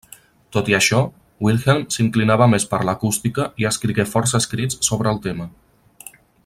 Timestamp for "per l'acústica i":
2.73-3.69